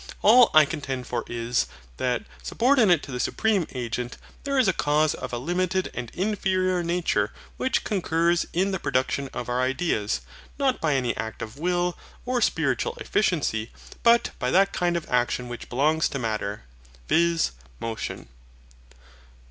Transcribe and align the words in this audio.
All 0.23 0.49
I 0.55 0.65
contend 0.65 1.05
for 1.05 1.23
is, 1.27 1.67
that, 1.97 2.23
subordinate 2.41 3.03
to 3.03 3.11
the 3.11 3.19
Supreme 3.19 3.67
Agent, 3.75 4.17
there 4.45 4.57
is 4.57 4.67
a 4.67 4.73
cause 4.73 5.13
of 5.13 5.31
a 5.31 5.37
limited 5.37 5.91
and 5.93 6.09
inferior 6.15 6.81
nature, 6.81 7.31
which 7.57 7.83
CONCURS 7.83 8.47
in 8.51 8.71
the 8.71 8.79
production 8.79 9.29
of 9.31 9.47
our 9.47 9.61
ideas, 9.61 10.21
not 10.57 10.81
by 10.81 10.95
any 10.95 11.15
act 11.17 11.43
of 11.43 11.59
will, 11.59 11.95
or 12.25 12.41
spiritual 12.41 12.97
efficiency, 12.99 13.69
but 14.01 14.31
by 14.39 14.49
that 14.49 14.73
kind 14.73 14.97
of 14.97 15.07
action 15.07 15.47
which 15.49 15.69
belongs 15.69 16.09
to 16.09 16.17
Matter, 16.17 16.63
viz. 17.07 17.51
MOTION. 17.79 18.27